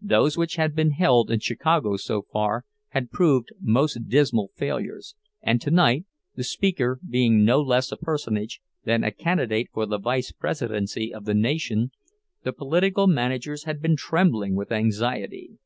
Those 0.00 0.38
which 0.38 0.54
had 0.54 0.74
been 0.74 0.92
held 0.92 1.30
in 1.30 1.40
Chicago 1.40 1.98
so 1.98 2.22
far 2.32 2.64
had 2.88 3.10
proven 3.10 3.44
most 3.60 4.08
dismal 4.08 4.50
failures, 4.56 5.14
and 5.42 5.60
tonight, 5.60 6.06
the 6.34 6.42
speaker 6.42 6.98
being 7.06 7.44
no 7.44 7.60
less 7.60 7.92
a 7.92 7.98
personage 7.98 8.62
than 8.84 9.04
a 9.04 9.10
candidate 9.10 9.68
for 9.74 9.84
the 9.84 9.98
vice 9.98 10.32
presidency 10.32 11.12
of 11.12 11.26
the 11.26 11.34
nation, 11.34 11.90
the 12.44 12.52
political 12.54 13.06
managers 13.06 13.64
had 13.64 13.82
been 13.82 13.94
trembling 13.94 14.56
with 14.56 14.72
anxiety. 14.72 15.58